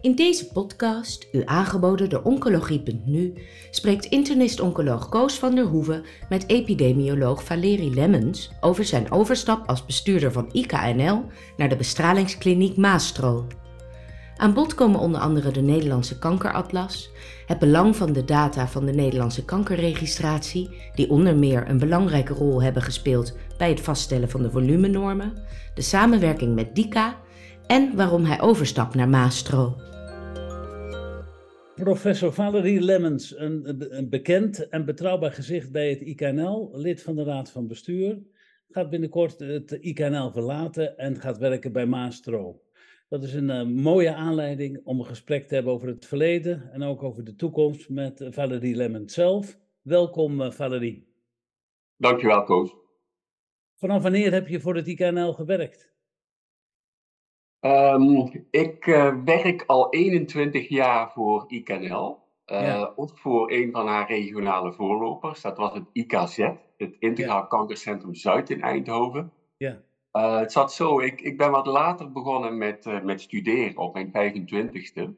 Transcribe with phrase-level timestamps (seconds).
[0.00, 3.32] In deze podcast, u aangeboden door Oncologie.nu,
[3.70, 10.32] spreekt internist-oncoloog Koos van der Hoeven met epidemioloog Valerie Lemmens over zijn overstap als bestuurder
[10.32, 11.24] van IKNL
[11.56, 13.46] naar de bestralingskliniek Maastro.
[14.36, 17.10] Aan bod komen onder andere de Nederlandse Kankeratlas,
[17.46, 22.62] het belang van de data van de Nederlandse kankerregistratie, die onder meer een belangrijke rol
[22.62, 25.32] hebben gespeeld bij het vaststellen van de volumenormen,
[25.74, 27.16] de samenwerking met DICA
[27.70, 29.74] en waarom hij overstapt naar Maastro.
[31.74, 37.24] Professor Valerie Lemmens, een, een, bekend en betrouwbaar gezicht bij het IKNL, lid van de
[37.24, 38.22] Raad van Bestuur,
[38.68, 42.60] gaat binnenkort het IKNL verlaten en gaat werken bij Maastro.
[43.08, 46.82] Dat is een uh, mooie aanleiding om een gesprek te hebben over het verleden en
[46.82, 49.58] ook over de toekomst met uh, Valerie Lemmens zelf.
[49.82, 51.08] Welkom uh, Valerie.
[51.96, 52.74] Dankjewel Koos.
[53.76, 55.89] Vanaf wanneer heb je voor het IKNL gewerkt?
[57.60, 62.18] Um, ik uh, werk al 21 jaar voor IKNL.
[62.46, 62.92] Uh, ja.
[62.96, 65.40] Ook voor een van haar regionale voorlopers.
[65.40, 66.36] Dat was het IKZ,
[66.76, 67.46] het Integraal ja.
[67.46, 69.32] Kankercentrum Zuid in Eindhoven.
[69.56, 69.80] Ja.
[70.12, 74.08] Uh, het zat zo, ik, ik ben wat later begonnen met, met studeren, op mijn
[74.12, 75.08] 25ste.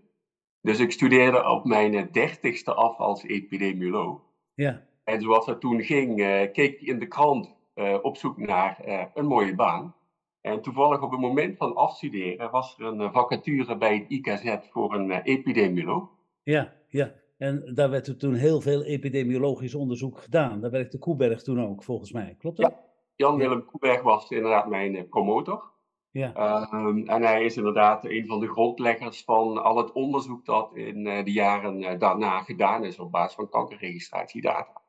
[0.60, 4.20] Dus ik studeerde op mijn 30ste af als epidemioloog.
[4.54, 4.82] Ja.
[5.04, 6.16] En zoals dat toen ging,
[6.52, 7.54] keek ik in de krant
[8.02, 8.78] op zoek naar
[9.14, 9.94] een mooie baan.
[10.42, 14.94] En toevallig op het moment van afstuderen was er een vacature bij het IKZ voor
[14.94, 16.08] een epidemioloog.
[16.42, 17.14] Ja, ja.
[17.38, 20.60] En daar werd er toen heel veel epidemiologisch onderzoek gedaan.
[20.60, 22.34] Daar werkte Koeberg toen ook, volgens mij.
[22.38, 22.70] Klopt dat?
[22.70, 22.78] Ja,
[23.14, 23.64] Jan-Willem ja.
[23.64, 25.70] Koeberg was inderdaad mijn promotor.
[26.10, 26.68] Ja.
[26.72, 31.04] Um, en hij is inderdaad een van de grondleggers van al het onderzoek dat in
[31.04, 34.82] de jaren daarna gedaan is op basis van kankerregistratiedata.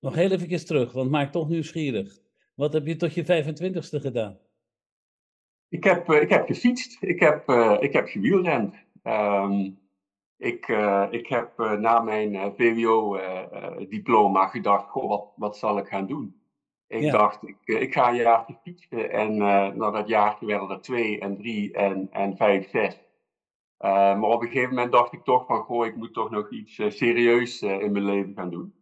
[0.00, 2.18] Nog heel even terug, want maak toch nieuwsgierig.
[2.54, 4.38] Wat heb je tot je 25ste gedaan?
[5.70, 8.74] Ik heb, uh, ik heb gefietst, ik heb, uh, ik heb gewielrend.
[9.02, 9.78] Um,
[10.36, 16.34] ik, uh, ik heb na mijn VWO-diploma gedacht, goh, wat, wat zal ik gaan doen?
[16.86, 17.10] Ik Ja.
[17.12, 19.36] dacht, ik, ik ga een jaartje fietsen en
[19.76, 23.00] na dat jaartje werden er twee en drie en, en vijf, zes.
[23.78, 26.74] maar op een gegeven moment dacht ik toch van, goh, ik moet toch nog iets
[26.74, 28.74] serieus in mijn leven gaan doen.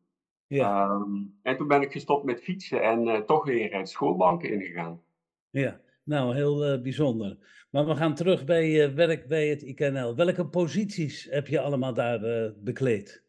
[0.47, 5.03] Ja, Um, en toen ben ik gestopt met fietsen en toch weer schoolbanken ingegaan.
[5.51, 5.81] ja.
[6.09, 7.39] Nou, heel eh, bijzonder.
[7.71, 10.15] Maar we gaan terug bij je werk bij het IKNL.
[10.15, 13.25] Welke posities heb je allemaal daar eh, bekleed?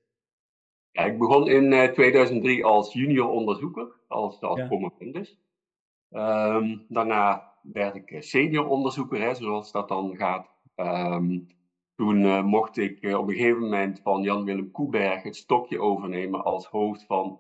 [0.92, 4.68] Ja, ik begon in eh, 2003 als junior onderzoeker, als, als Ja.
[4.68, 5.38] promovendus.
[6.10, 10.48] Ehm, daarna werd ik eh, senior onderzoeker, hè, zoals dat dan gaat.
[10.76, 11.40] Ehm,
[11.96, 16.44] toen eh, mocht ik eh, op een gegeven moment van Jan-Willem Koeberg het stokje overnemen
[16.44, 17.40] als hoofd van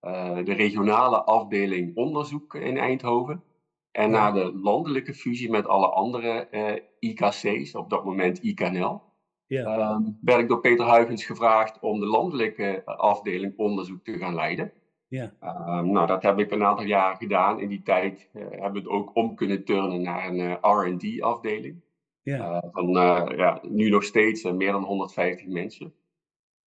[0.00, 3.42] eh, de regionale afdeling onderzoek in Eindhoven.
[3.90, 9.02] En na de landelijke fusie met alle andere eh, IKC's, op dat moment IKNL,
[9.46, 14.18] Ja, Ehm, werd ik door Peter Huygens gevraagd om de landelijke eh, afdeling onderzoek te
[14.18, 14.72] gaan leiden.
[15.08, 17.60] ja, Ehm, nou, dat heb ik een aantal jaren gedaan.
[17.60, 21.80] In die tijd eh, hebben we het ook om kunnen turnen naar een R&D-afdeling.
[22.22, 22.88] ja, van
[23.36, 25.94] ja, nu nog steeds meer dan 150 mensen.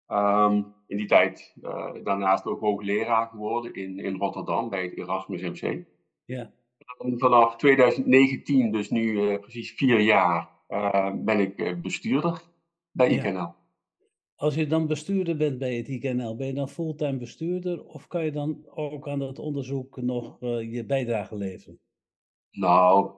[0.08, 1.56] Ehm, in die tijd
[2.04, 5.84] daarnaast ook hoogleraar geworden in, in Rotterdam bij het Erasmus MC.
[6.26, 6.52] ja,
[7.18, 12.42] vanaf 2019, dus nu eh, precies vier jaar, eh, ben ik eh, bestuurder
[12.92, 13.24] bij Ja.
[13.24, 13.54] IKNL.
[14.36, 18.26] Als je dan bestuurder bent bij het IKNL, ben je dan fulltime bestuurder of kan
[18.26, 21.80] je dan ook aan dat onderzoek nog je bijdrage leveren?
[22.52, 23.12] Nou,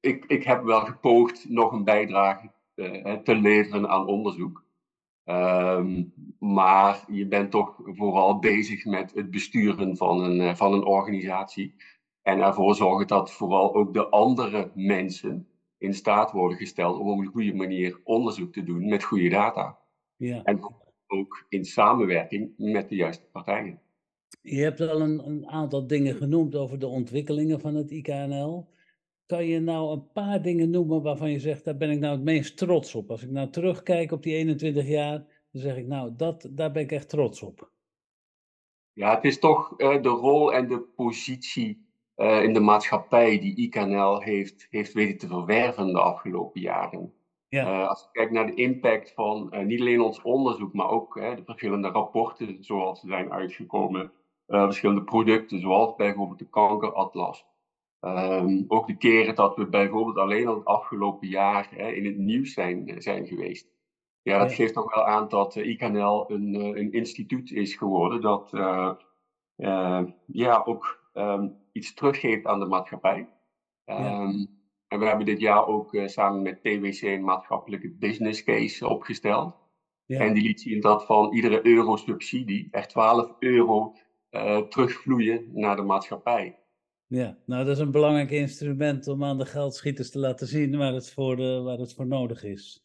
[0.00, 2.50] ik, ik heb wel gepoogd nog een bijdrage
[3.24, 4.64] te leveren aan onderzoek.
[5.24, 6.04] Ehm,
[6.38, 11.74] maar je bent toch vooral bezig met het besturen van een, van een organisatie.
[12.22, 17.18] En ervoor zorgen dat vooral ook de andere mensen in staat worden gesteld om op
[17.18, 19.78] een goede manier onderzoek te doen met goede data.
[20.16, 20.42] Ja.
[20.42, 20.60] En
[21.06, 23.80] ook in samenwerking met de juiste partijen.
[24.42, 28.68] Je hebt al een, een aantal dingen genoemd over de ontwikkelingen van het IKNL.
[29.26, 32.24] Kan je nou een paar dingen noemen waarvan je zegt, daar ben ik nou het
[32.24, 33.10] meest trots op?
[33.10, 35.18] Als ik nou terugkijk op die 21 jaar,
[35.50, 37.70] dan zeg ik, nou, dat, daar ben ik echt trots op.
[38.92, 41.81] Ja, het is toch eh, de rol en de positie
[42.14, 47.12] eh, in de maatschappij die IKNL heeft, heeft weten te verwerven de afgelopen jaren.
[47.48, 50.88] Ja, Eh, als je kijkt naar de impact van eh, niet alleen ons onderzoek, maar
[50.88, 54.12] ook de verschillende rapporten zoals ze zijn uitgekomen,
[54.46, 57.46] verschillende producten zoals bijvoorbeeld de kankeratlas.
[58.00, 62.52] Ehm, ook de keren dat we bijvoorbeeld alleen al het afgelopen jaar in het nieuws
[62.52, 63.68] zijn, zijn geweest.
[64.22, 64.56] Ja, dat Ja.
[64.56, 68.50] geeft toch wel aan dat IKNL een, een instituut is geworden dat
[70.26, 73.28] ja, ook ehm, iets teruggeeft aan de maatschappij.
[73.84, 73.96] Ja.
[73.96, 74.46] Ehm,
[74.88, 79.54] En we hebben dit jaar ook samen met PwC een maatschappelijke business case opgesteld.
[80.06, 80.20] Ja.
[80.20, 83.94] En die liet zien dat van iedere euro subsidie echt 12 euro
[84.68, 86.58] terugvloeien naar de maatschappij.
[87.06, 90.92] Ja, nou dat is een belangrijk instrument om aan de geldschieters te laten zien waar
[90.92, 92.84] het voor, waar het voor nodig is.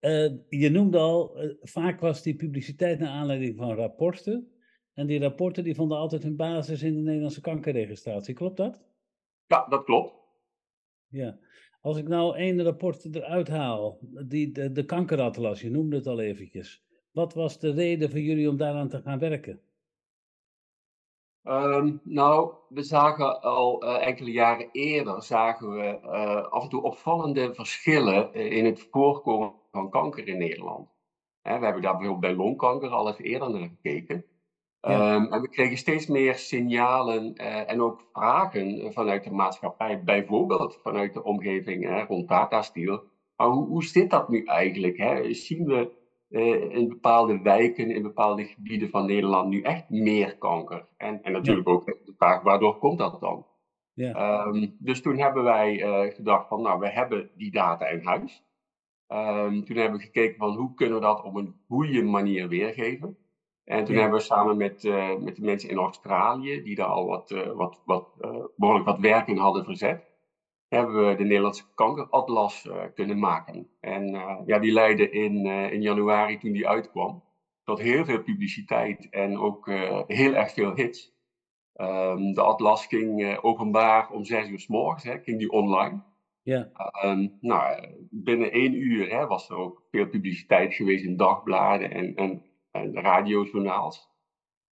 [0.00, 4.52] Uh, je noemde al, vaak was die publiciteit naar aanleiding van rapporten.
[4.98, 8.34] En die rapporten die vonden altijd hun basis in de Nederlandse kankerregistratie.
[8.34, 8.78] Klopt dat?
[9.46, 10.14] Ja, dat klopt.
[11.08, 11.38] Ja.
[11.80, 16.20] Als ik nou één rapport eruit haal, die, de, de kankeratlas, je noemde het al
[16.20, 16.84] eventjes.
[17.12, 19.60] Wat was de reden voor jullie om daaraan te gaan werken?
[21.42, 26.82] Um, nou, we zagen al uh, enkele jaren eerder zagen we uh, af en toe
[26.82, 30.88] opvallende verschillen in het voorkomen van kanker in Nederland.
[31.42, 34.24] Hè, we hebben daar bijvoorbeeld bij longkanker al eens eerder naar gekeken.
[34.80, 35.14] Ja.
[35.14, 40.78] Um, en we kregen steeds meer signalen uh, en ook vragen vanuit de maatschappij, bijvoorbeeld
[40.82, 43.02] vanuit de omgeving hè, rond datastiel.
[43.36, 44.96] Maar hoe, hoe zit dat nu eigenlijk?
[44.96, 45.32] Hè?
[45.32, 45.90] Zien we
[46.28, 50.88] uh, in bepaalde wijken, in bepaalde gebieden van Nederland nu echt meer kanker?
[50.96, 51.72] En, en natuurlijk ja.
[51.72, 53.46] ook de vraag, waardoor komt dat dan?
[53.92, 54.44] Ja.
[54.46, 58.44] Um, dus toen hebben wij uh, gedacht van, nou, we hebben die data in huis.
[59.08, 63.16] Um, toen hebben we gekeken van, hoe kunnen we dat op een goede manier weergeven?
[63.68, 64.00] En toen ja.
[64.00, 67.52] hebben we samen met, uh, met de mensen in Australië, die daar al wat, uh,
[67.52, 70.06] wat, wat, uh, behoorlijk wat werk in hadden verzet,
[70.68, 73.68] hebben we de Nederlandse kankeratlas kunnen maken.
[73.80, 74.10] En
[74.46, 77.22] ja, die leidde in, in januari, toen die uitkwam,
[77.64, 79.70] tot heel veel publiciteit en ook
[80.06, 81.16] heel erg veel hits.
[81.74, 86.02] Um, de atlas ging openbaar om zes uur s morgens, hè, ging die online.
[86.42, 86.70] Ja.
[87.04, 92.14] Um, nou, binnen één uur hè, was er ook veel publiciteit geweest in dagbladen en,
[92.14, 92.42] en
[92.78, 94.08] en radiojournaals.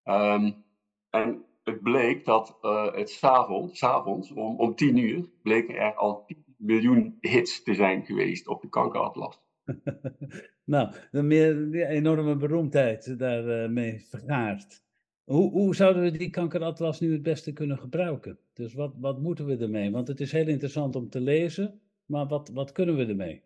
[0.05, 0.65] Um,
[1.11, 6.25] en het bleek dat uh, het s'avonds, avonds om, om tien uur, bleken er al
[6.27, 9.41] 10 miljoen hits te zijn geweest op de kankeratlas.
[10.65, 14.85] nou, meer enorme beroemdheid daarmee uh, vergaard.
[15.25, 18.39] Hoe, hoe zouden we die kankeratlas nu het beste kunnen gebruiken?
[18.53, 19.91] Dus wat, wat moeten we ermee?
[19.91, 23.43] Want het is heel interessant om te lezen, maar wat, wat kunnen we ermee?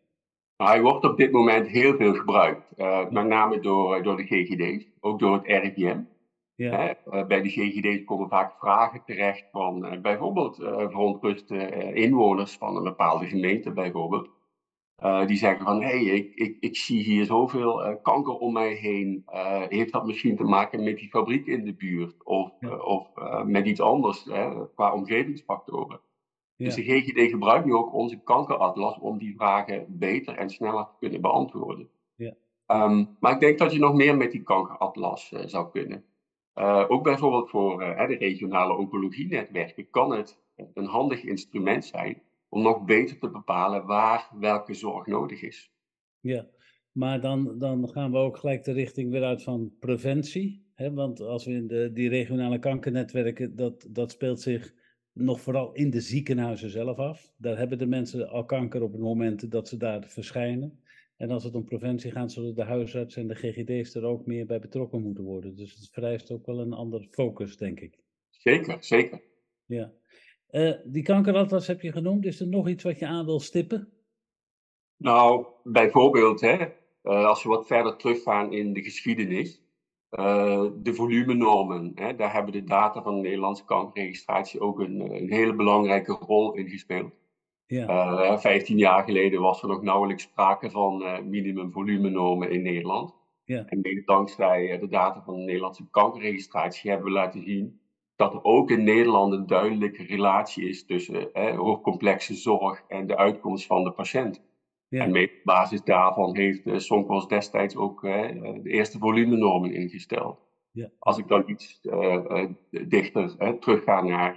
[0.67, 4.25] Hij wordt op dit moment heel veel gebruikt, uh, met name door, eh, door de
[4.25, 6.01] GGD's, ook door het RIVM.
[6.55, 6.97] Ja.
[7.13, 12.83] Uh, bij de GGD's komen vaak vragen terecht van uh, bijvoorbeeld verontruste inwoners van een
[12.83, 14.31] bepaalde gemeente bijvoorbeeld.
[15.27, 19.23] die zeggen van, hé, hey, ik, ik, ik zie hier zoveel kanker om mij heen.
[19.69, 22.25] heeft dat misschien te maken met die fabriek in de buurt?
[22.25, 22.77] Of, ja.
[22.77, 23.09] of
[23.45, 24.29] met iets anders
[24.75, 26.01] qua omgevingsfactoren?
[26.65, 30.95] Dus de GGD gebruikt nu ook onze kankeratlas om die vragen beter en sneller te
[30.99, 31.89] kunnen beantwoorden.
[32.15, 32.35] Ja.
[32.67, 36.05] Um, maar ik denk dat je nog meer met die kankeratlas uh, zou kunnen.
[36.55, 40.39] Uh, ook bijvoorbeeld voor uh, de regionale oncologienetwerken kan het
[40.75, 45.73] een handig instrument zijn om nog beter te bepalen waar welke zorg nodig is.
[46.21, 46.47] Ja,
[46.93, 50.65] maar dan, dan gaan we ook gelijk de richting weer uit van preventie.
[50.75, 50.93] Hè?
[50.93, 54.75] Want als we in de, die regionale kankernetwerken, dat, dat speelt zich
[55.13, 57.33] nog vooral in de ziekenhuizen zelf af.
[57.37, 60.81] Daar hebben de mensen al kanker op het moment dat ze daar verschijnen.
[61.17, 64.47] En als het om preventie gaat, zullen de huisarts en de GGD's er ook meer
[64.47, 65.57] bij betrokken moeten worden.
[65.57, 67.99] Dus het vereist ook wel een ander focus, denk ik.
[68.31, 69.21] Zeker, zeker.
[69.67, 69.93] Ja.
[70.51, 72.25] Uh, die kankeratlas heb je genoemd.
[72.25, 73.89] Is er nog iets wat je aan wil stippen?
[74.97, 76.57] Nou, bijvoorbeeld, hè,
[77.03, 79.63] uh, als we wat verder teruggaan in de geschiedenis.
[80.11, 85.33] Uh, de volumenormen, hè, daar hebben de data van de Nederlandse kankerregistratie ook een, een
[85.33, 87.13] hele belangrijke rol in gespeeld.
[87.67, 87.87] Ja.
[88.33, 93.15] Uh, 15 jaar geleden was er nog nauwelijks sprake van minimumvolumenormen in Nederland.
[93.45, 93.65] Ja.
[93.67, 97.81] En mede dankzij de data van de Nederlandse kankerregistratie hebben we laten zien
[98.17, 103.67] dat er ook in Nederland een duidelijke relatie is tussen hoogcomplexe zorg en de uitkomst
[103.67, 104.43] van de patiënt.
[104.91, 105.05] Ja.
[105.05, 108.13] En op basis daarvan heeft uh, destijds ook uh,
[108.63, 110.39] de eerste volumenormen ingesteld.
[110.73, 110.91] Ja.
[110.99, 111.81] Als ik dan iets
[112.71, 114.37] dichter terugga naar,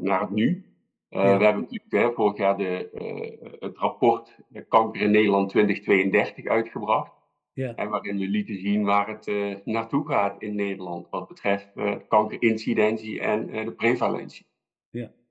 [0.00, 0.64] naar het nu.
[1.08, 1.38] Ja.
[1.38, 2.88] We hebben natuurlijk vorig jaar de,
[3.60, 7.12] het rapport Kanker in Nederland 2032 uitgebracht.
[7.52, 7.74] Ja.
[7.74, 9.26] En waarin we lieten zien waar het
[9.64, 11.72] naartoe gaat in Nederland wat betreft
[12.08, 14.46] kankerincidentie en de prevalentie.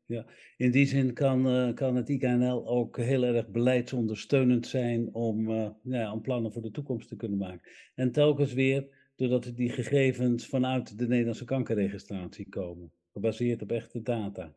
[0.09, 0.25] Ja.
[0.57, 6.13] In die zin kan, kan het IKNL ook heel erg beleidsondersteunend zijn om, uh, ja,
[6.13, 7.71] om plannen voor de toekomst te kunnen maken.
[7.95, 14.55] En telkens weer doordat die gegevens vanuit de Nederlandse kankerregistratie komen, gebaseerd op echte data.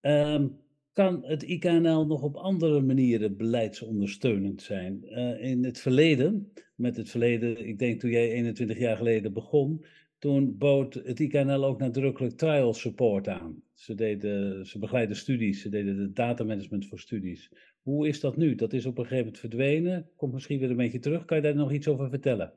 [0.00, 0.58] Um,
[0.92, 5.00] kan het IKNL nog op andere manieren beleidsondersteunend zijn?
[5.04, 9.84] Uh, in het verleden, met het verleden, ik denk toen jij 21 jaar geleden begon,
[10.20, 13.62] toen bood het IKNL ook nadrukkelijk trial support aan.
[13.74, 17.52] Ze, deden, ze begeleiden studies, ze deden de datamanagement voor studies.
[17.82, 18.54] Hoe is dat nu?
[18.54, 21.24] Dat is op een gegeven moment verdwenen, komt misschien weer een beetje terug.
[21.24, 22.52] Kan je daar nog iets over vertellen?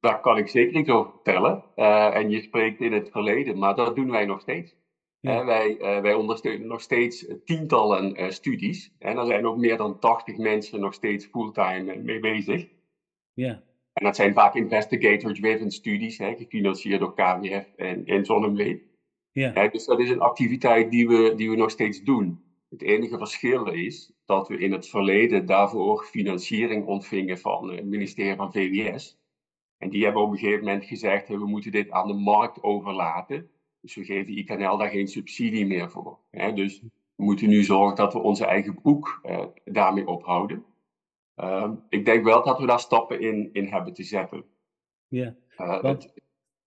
[0.00, 1.64] Daar kan ik zeker iets over vertellen.
[1.76, 4.76] Uh, en je spreekt in het verleden, maar dat doen wij nog steeds.
[5.20, 5.40] Ja.
[5.40, 8.94] Uh, wij, uh, wij, ondersteunen nog steeds tientallen studies.
[8.98, 12.68] En er zijn ook meer dan 80 mensen nog steeds fulltime mee bezig.
[13.32, 13.62] Ja.
[13.92, 18.80] En dat zijn vaak investigator-driven studies, hè, gefinancierd door KWF en, en.
[19.32, 19.68] Ja.
[19.68, 22.42] dus dat is een activiteit die we, die we nog steeds doen.
[22.68, 28.36] Het enige verschil is dat we in het verleden daarvoor financiering ontvingen van het ministerie
[28.36, 29.20] van VWS.
[29.78, 33.50] En die hebben op een gegeven moment gezegd, we moeten dit aan de markt overlaten.
[33.80, 36.18] Dus we geven IKNL daar geen subsidie meer voor.
[36.30, 36.52] Hè?
[36.52, 36.80] Dus
[37.16, 40.64] we moeten nu zorgen dat we onze eigen broek eh, daarmee ophouden.
[41.36, 44.44] Uh, ik denk wel dat we daar stappen in, in hebben te zetten.
[45.08, 46.12] Ja, uh, want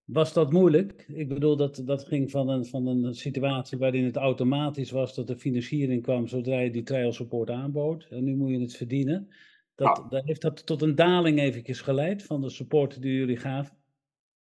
[0.04, 1.06] was dat moeilijk?
[1.08, 5.28] Ik bedoel, dat, dat ging van een, van een situatie waarin het automatisch was dat
[5.28, 8.08] de financiering kwam zodra je die trial support aanbood.
[8.10, 9.30] En nu moet je het verdienen.
[9.76, 10.06] Dat.
[10.10, 13.78] Heeft dat tot een daling eventjes geleid van de support die jullie gaven?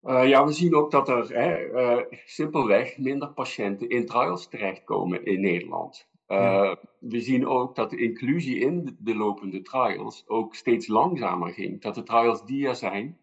[0.01, 5.25] Uh, ja, we zien ook dat er hè, uh, simpelweg minder patiënten in trials terechtkomen
[5.25, 6.09] in Nederland.
[6.27, 6.77] Ja.
[6.99, 11.81] We zien ook dat de inclusie in de lopende trials ook steeds langzamer ging.
[11.81, 13.17] Dat de trials die er zijn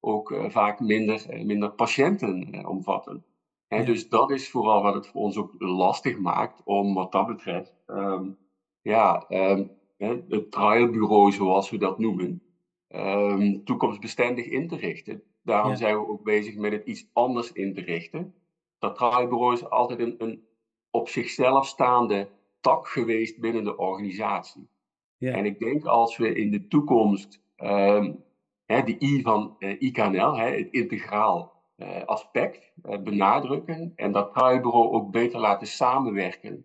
[0.00, 3.24] ook vaak minder, minder patiënten omvatten.
[3.68, 3.84] En ja.
[3.84, 7.74] Dus dat is vooral wat het voor ons ook lastig maakt om wat dat betreft
[7.86, 8.38] um,
[8.82, 12.42] ja, um, het trialbureau zoals we dat noemen,
[12.88, 15.22] um, toekomstbestendig in te richten.
[15.42, 15.76] Daarom ja.
[15.76, 18.34] zijn we ook bezig met het iets anders in te richten.
[18.78, 20.46] Dat trialbureau is altijd een, een
[20.90, 22.28] op zichzelf staande
[22.60, 24.68] tak geweest binnen de organisatie.
[25.16, 25.32] Ja.
[25.32, 28.24] En ik denk als we in de toekomst um,
[28.66, 34.34] hè, de I van uh, IKNL, hè, het integraal uh, aspect, uh, benadrukken en dat
[34.34, 36.64] trialbureau ook beter laten samenwerken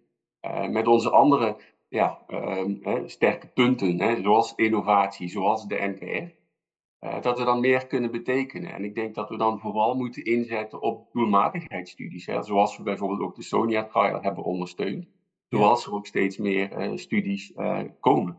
[0.69, 1.57] met onze andere
[1.88, 2.24] ja,
[2.81, 6.31] hè, sterke punten, hè, zoals innovatie, zoals de.
[7.01, 8.74] Uh, dat we dan meer kunnen betekenen.
[8.74, 12.25] En ik denk dat we dan vooral moeten inzetten op doelmatigheidsstudies.
[12.25, 15.05] Hè, zoals we bijvoorbeeld ook de Sonia Trial hebben ondersteund.
[15.51, 18.38] Zoals er ook steeds meer uh, studies uh, komen.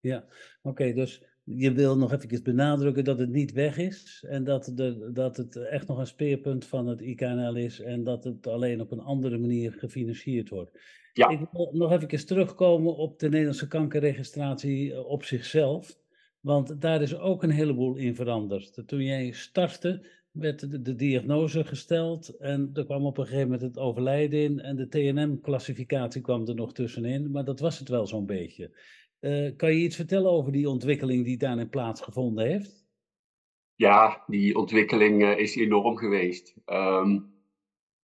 [0.00, 0.28] Ja, oké.
[0.62, 4.24] Okay, dus je wil nog even benadrukken dat het niet weg is.
[4.28, 7.80] En dat, de, dat het echt nog een speerpunt van het IKNL is.
[7.80, 10.80] En dat het alleen op een andere manier gefinancierd wordt.
[11.12, 11.28] Ja.
[11.28, 15.98] Ik wil nog even terugkomen op de Nederlandse kankerregistratie op zichzelf.
[16.40, 18.82] Want daar is ook een heleboel in veranderd.
[18.86, 20.06] Toen jij startte,
[20.38, 24.76] werd de, diagnose gesteld en er kwam op een gegeven moment het overlijden in en
[24.76, 28.70] de TNM-classificatie kwam er nog tussenin, maar dat was het wel zo'n beetje.
[29.20, 32.86] Uh, kan je iets vertellen over die ontwikkeling die daarin plaatsgevonden heeft?
[33.74, 36.54] Ja, die ontwikkeling uh, is enorm geweest.
[36.66, 37.36] Um,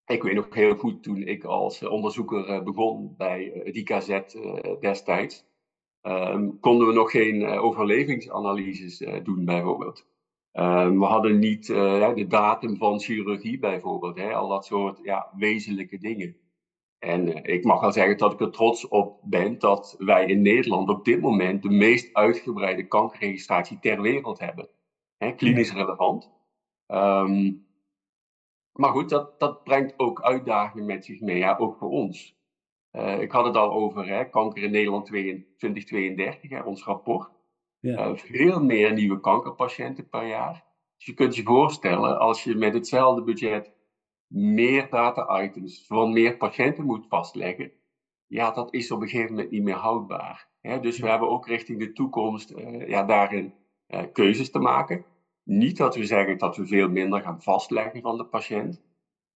[0.06, 4.36] ik weet nog heel goed toen ik als onderzoeker uh, begon bij het
[4.80, 5.46] destijds
[6.02, 10.06] um, konden we nog geen overlevingsanalyses doen, bijvoorbeeld.
[10.58, 14.16] Um, we hadden niet uh, de datum van chirurgie, bijvoorbeeld.
[14.16, 16.37] Hè, al dat soort ja, wezenlijke dingen.
[16.99, 20.88] En ik mag wel zeggen dat ik er trots op ben dat wij in Nederland
[20.88, 24.68] op dit moment de meest uitgebreide kankerregistratie ter wereld hebben.
[25.16, 26.30] Hè, klinisch relevant.
[26.87, 27.66] Um,
[28.73, 32.37] maar goed, dat, dat brengt ook uitdagingen met zich mee, ja, ook voor ons.
[32.92, 37.30] Uh, ik had het al over hè, kanker in Nederland 2032, hè, ons rapport.
[37.84, 38.08] Ja.
[38.08, 40.64] Uh, veel meer nieuwe kankerpatiënten per jaar.
[40.96, 43.72] Dus je kunt je voorstellen, als je met hetzelfde budget
[44.26, 47.72] meer data-items van meer patiënten moet vastleggen,
[48.26, 50.48] ja, dat is op een gegeven moment niet meer houdbaar.
[50.60, 50.80] Hè?
[50.80, 53.54] Dus we hebben ook richting de toekomst uh, ja, daarin
[54.12, 55.04] keuzes te maken.
[55.42, 58.82] Niet dat we zeggen dat we veel minder gaan vastleggen van de patiënt,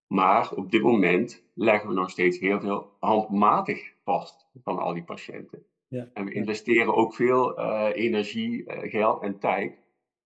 [0.07, 5.05] maar op dit moment leggen we nog steeds heel veel handmatig vast van al die
[5.05, 5.68] patiënten.
[5.88, 6.09] Ja.
[6.12, 9.78] En we investeren ook veel uh, energie, uh, geld en tijd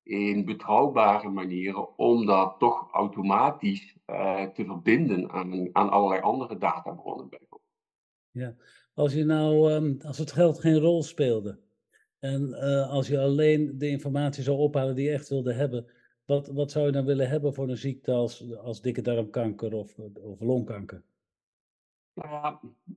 [0.02, 7.28] in betrouwbare manieren om dat toch automatisch uh, te verbinden aan, aan allerlei andere databronnen
[7.28, 7.70] bijvoorbeeld.
[8.30, 8.54] Ja,
[8.94, 11.58] als je nou, um, als het geld geen rol speelde
[12.18, 12.54] en
[12.88, 15.86] als je alleen de informatie zou ophalen die je echt wilde hebben,
[16.24, 19.98] wat, wat zou je dan willen hebben voor een ziekte als, als dikke darmkanker of,
[20.22, 21.02] of longkanker?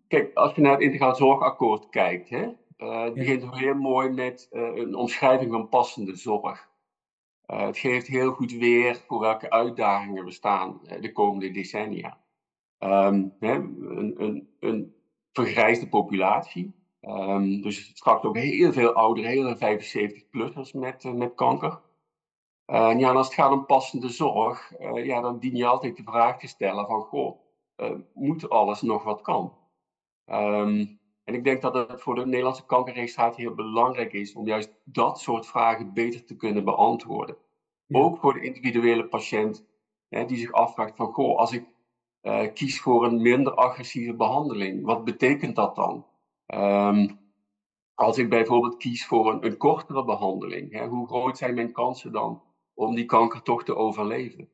[0.07, 3.51] Kijk, als je naar het integraal zorgakkoord kijkt, hè, uh, het begint ja.
[3.51, 6.69] heel mooi met uh, een omschrijving van passende zorg.
[7.47, 12.17] Uh, het geeft heel goed weer voor welke uitdagingen we staan de komende decennia.
[12.79, 14.95] Um, hè, een, een, een
[15.31, 16.73] vergrijsde populatie.
[17.01, 21.81] Um, dus straks ook heel veel ouderen, hele 75-plussers met, met kanker.
[22.65, 26.39] en ja, als het gaat om passende zorg, ja, dan dien je altijd de vraag
[26.39, 27.44] te stellen van, goh,
[28.13, 29.53] moet alles nog wat kan?
[30.25, 30.85] Ehm,
[31.23, 35.19] en ik denk dat het voor de Nederlandse kankerregistratie heel belangrijk is om juist dat
[35.19, 37.37] soort vragen beter te kunnen beantwoorden.
[37.87, 39.65] Ook voor de individuele patiënt
[40.07, 41.67] hè, die zich afvraagt van, goh, als ik
[42.21, 46.05] uh, kies voor een minder agressieve behandeling, wat betekent dat dan?
[46.45, 47.07] Ehm,
[47.93, 52.11] als ik bijvoorbeeld kies voor een, een kortere behandeling, hè, hoe groot zijn mijn kansen
[52.11, 54.49] dan om die kanker toch te overleven?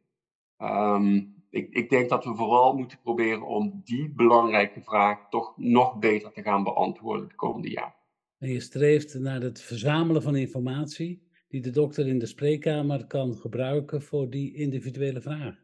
[0.58, 6.00] Um, ik, ik, denk dat we vooral moeten proberen om die belangrijke vraag toch nog
[6.00, 7.96] beter te gaan beantwoorden de komende jaren.
[8.38, 13.36] En je streeft naar het verzamelen van informatie die de dokter in de spreekkamer kan
[13.36, 15.56] gebruiken voor die individuele vraag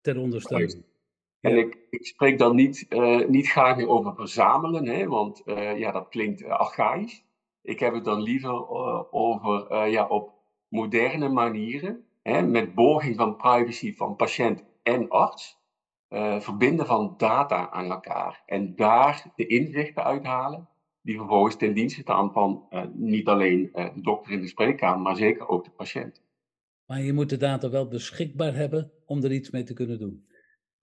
[0.00, 0.84] ter ondersteuning.
[1.40, 5.78] En ik, ik, spreek dan niet, uh, niet graag meer over verzamelen, hè, want uh,
[5.78, 7.22] ja, dat klinkt uh, archaïsch.
[7.62, 8.68] Ik heb het dan liever
[9.12, 10.32] over ja, op
[10.68, 15.62] moderne manieren, hè, met borging van privacy van patiënt en arts,
[16.38, 20.68] verbinden van data aan elkaar en daar de inzichten uithalen
[21.00, 25.48] die vervolgens ten dienste staan van niet alleen de dokter in de spreekkamer, maar zeker
[25.48, 26.22] ook de patiënt.
[26.86, 30.26] Maar je moet de data wel beschikbaar hebben om er iets mee te kunnen doen.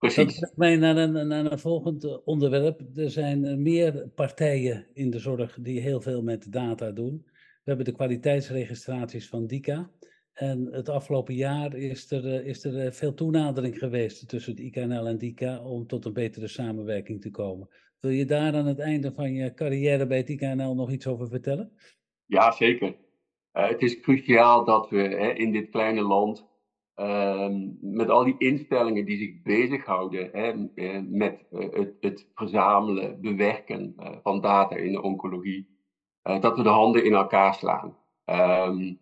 [0.02, 0.40] Precies.
[0.40, 2.80] Dat brengt mij naar een, naar een volgend eh, onderwerp.
[2.94, 7.22] Er zijn eh, meer partijen in de zorg die heel veel met data doen.
[7.26, 9.90] We hebben de kwaliteitsregistraties van DICA.
[10.32, 15.06] En het afgelopen jaar is er, eh, is er veel toenadering geweest tussen het IKNL
[15.06, 17.68] en DICA om tot een betere samenwerking te komen.
[18.00, 21.28] Wil je daar aan het einde van je carrière bij het IKNL nog iets over
[21.28, 21.72] vertellen?
[22.26, 22.96] Ja, zeker.
[23.52, 26.50] het is cruciaal dat we hè, in dit kleine land
[26.94, 33.20] Ehm, met al die instellingen die zich bezighouden hè, eh, met eh, het, het, verzamelen,
[33.20, 35.68] bewerken van data in de oncologie,
[36.22, 37.96] dat we de handen in elkaar slaan.
[38.24, 39.00] Um,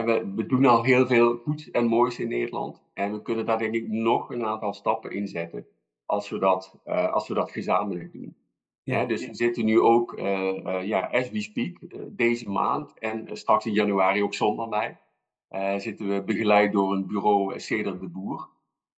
[0.00, 3.58] we, we, doen al heel veel goeds en moois in Nederland en we kunnen daar
[3.58, 5.66] denk ik nog een aantal stappen in zetten
[6.06, 6.78] als we dat,
[7.12, 8.36] als we dat gezamenlijk doen.
[8.82, 9.04] Ja.
[9.04, 10.14] dus we zitten nu ook,
[10.82, 11.76] ja, as we speak,
[12.10, 14.98] deze maand en straks in januari ook zonder mij
[15.52, 18.48] uh, zitten we begeleid door een bureau Ceder de Boer.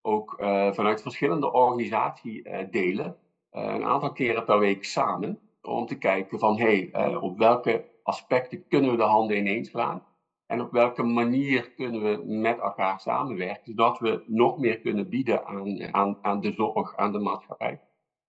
[0.03, 3.17] Ook uh, vanuit verschillende organisatiedelen.
[3.53, 5.39] Uh, een aantal keren per week samen.
[5.63, 10.03] Om te kijken van hey, op welke aspecten kunnen we de handen ineens slaan.
[10.47, 13.65] En op welke manier kunnen we met elkaar samenwerken.
[13.65, 17.81] Zodat we nog meer kunnen bieden aan, aan, aan de zorg, aan de maatschappij.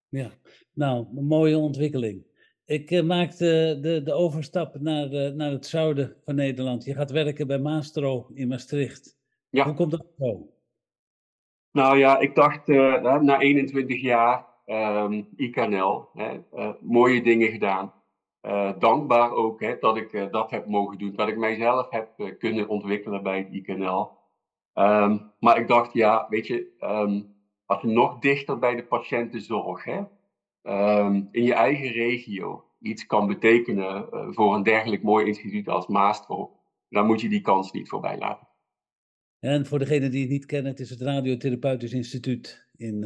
[0.08, 0.30] Ja,
[0.72, 2.26] nou, een mooie ontwikkeling.
[2.64, 6.84] Ik uh, maak de, de, de, overstap naar, uh, naar het zuiden van Nederland.
[6.84, 9.18] Je gaat werken bij Maastro in Maastricht.
[9.50, 9.64] Ja.
[9.64, 10.50] Hoe komt dat zo?
[11.72, 16.40] Nou ja, ik dacht uh, na 21 jaar um, IKNL, hè,
[16.80, 17.92] mooie dingen gedaan.
[18.78, 23.22] Dankbaar ook hè, dat ik dat heb mogen doen, dat ik mijzelf heb kunnen ontwikkelen
[23.22, 24.00] bij het IKNL.
[24.00, 28.84] Um, ehm, maar ik dacht, ja, weet je, um, als je nog dichter bij de
[28.84, 29.98] patiëntenzorg, hè,
[31.02, 36.56] um, in je eigen regio iets kan betekenen voor een dergelijk mooi instituut als Maastro,
[36.88, 38.48] dan moet je die kans niet voorbij laten.
[39.38, 43.04] En voor degenen die het niet kennen, het is het Radiotherapeutisch Instituut in.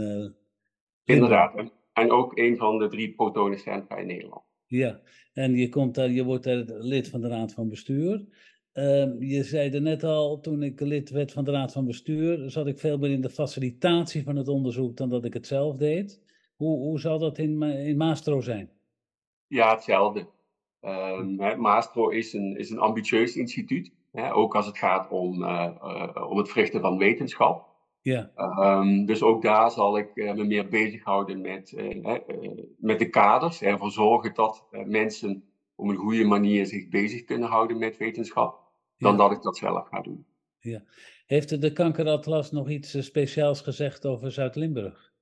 [1.05, 4.50] Inderdaad, en ook een van de drie protonencentra in Nederland.
[4.71, 5.01] Ja,
[5.33, 8.25] en je, komt daar, je wordt daar lid van de Raad van Bestuur.
[8.75, 12.51] Uh, je zei er net al, toen ik lid werd van de Raad van Bestuur,
[12.51, 15.77] zat ik veel meer in de facilitatie van het onderzoek dan dat ik het zelf
[15.77, 16.23] deed.
[16.57, 18.71] Hoe, hoe zal dat in, in Maastro zijn?
[19.47, 20.27] Ja, hetzelfde.
[20.81, 25.71] Um, Maastro is een, is een ambitieus instituut, hè, ook als het gaat om, uh,
[25.83, 27.70] uh, om het verrichten van wetenschap.
[28.03, 28.31] Ja.
[28.37, 31.75] Um, dus ook daar zal ik uh, me meer bezighouden met,
[32.77, 33.63] met de kaders.
[33.63, 38.61] Ervoor zorgen dat mensen op een goede manier zich bezig kunnen houden met wetenschap,
[38.99, 40.27] dan dat ik dat zelf ga doen.
[40.59, 40.83] Ja.
[41.27, 45.13] Heeft de Kankeratlas nog iets speciaals gezegd over Zuid-Limburg?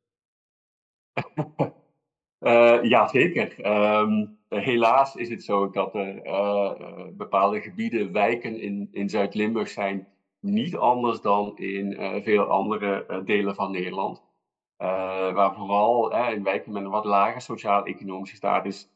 [2.40, 3.66] uh, ja, zeker.
[4.00, 10.08] Um, helaas is het zo dat er uh, bepaalde gebieden, wijken in, in Zuid-Limburg zijn
[10.40, 14.22] niet anders dan in veel andere delen van Nederland.
[15.34, 18.92] waar vooral in wijken met een wat lager sociaal-economische status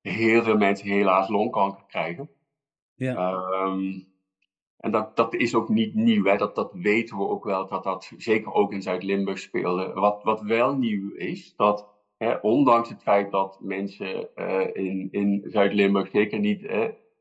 [0.00, 2.30] heel veel mensen helaas longkanker krijgen.
[2.94, 3.32] Ja.
[3.64, 4.10] Um,
[4.76, 6.36] en dat, dat is ook niet nieuw, hè?
[6.36, 9.92] Dat, dat weten we ook wel, dat dat zeker ook in Zuid-Limburg speelde.
[9.92, 15.44] Wat, wat wel nieuw is, dat hè, ondanks het feit dat mensen uh, in, in
[15.46, 16.62] Zuid-Limburg zeker niet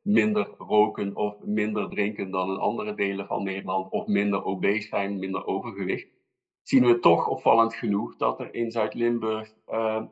[0.01, 5.19] minder roken of minder drinken dan in andere delen van Nederland, of minder obese zijn,
[5.19, 6.07] minder overgewicht,
[6.61, 10.03] zien we toch opvallend genoeg dat er in Zuid-Limburg uh,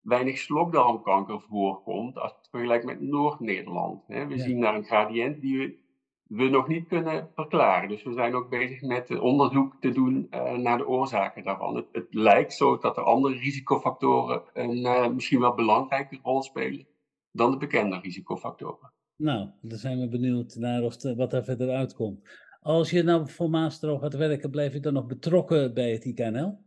[0.00, 4.06] weinig slokdarmkanker voorkomt als het vergelijkt met Noord-Nederland.
[4.06, 5.86] We zien daar een gradient die we
[6.28, 7.88] we nog niet kunnen verklaren.
[7.88, 11.76] Dus we zijn ook bezig met onderzoek te doen naar de oorzaken daarvan.
[11.76, 16.86] Het, het, lijkt zo dat er andere risicofactoren een misschien wel belangrijke rol spelen
[17.32, 18.92] dan de bekende risicofactoren.
[19.18, 22.28] Nou, dan zijn we benieuwd naar of wat daar verder uitkomt.
[22.60, 26.58] Als je nou voor Maastro gaat werken, blijf je dan nog betrokken bij het IKNL?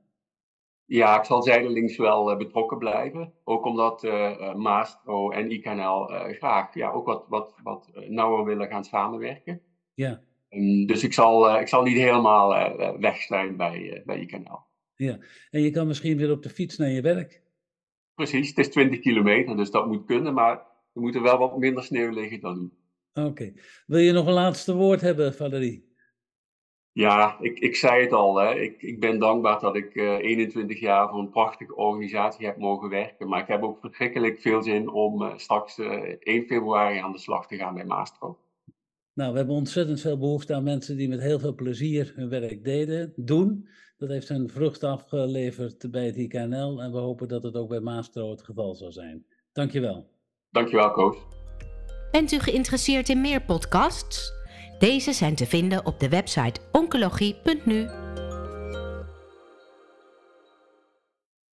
[0.86, 3.34] Ja, ik zal zijdelings wel uh, betrokken blijven.
[3.44, 8.84] Ook omdat uh, Maastro en IKNL graag ja, ook wat, wat, wat nauwer willen gaan
[8.84, 9.62] samenwerken.
[9.94, 10.22] Ja.
[10.50, 12.50] Um, dus ik zal, ik zal niet helemaal
[13.00, 14.60] weg zijn bij, bij IKNL.
[14.96, 15.18] Ja,
[15.50, 17.42] en je kan misschien weer op de fiets naar je werk.
[18.16, 20.34] Precies, het is 20 kilometer, dus dat moet kunnen.
[20.34, 22.72] Maar er moet er wel wat minder sneeuw liggen dan nu.
[23.24, 23.54] Oké.
[23.86, 25.90] Wil je nog een laatste woord hebben, Valerie?
[26.94, 28.36] Ja, ik, ik zei het al.
[28.36, 28.56] Hè.
[28.56, 32.90] Ik, ik ben dankbaar dat ik uh, 21 jaar voor een prachtige organisatie heb mogen
[32.90, 33.28] werken.
[33.28, 37.20] Maar ik heb ook verschrikkelijk veel zin om uh, straks uh, 1 februari aan de
[37.20, 38.40] slag te gaan bij Maastro.
[39.14, 42.64] Nou, we hebben ontzettend veel behoefte aan mensen die met heel veel plezier hun werk
[42.64, 43.68] deden, doen.
[43.98, 47.80] Dat heeft zijn vrucht afgeleverd bij het IKNL en we hopen dat het ook bij
[47.80, 49.26] Maastro het geval zal zijn.
[49.52, 50.10] Dankjewel.
[50.52, 51.18] Dankjewel, Koos.
[52.12, 54.34] Bent u geïnteresseerd in meer podcasts?
[54.80, 57.90] Deze zijn te vinden op de website oncologie.nu.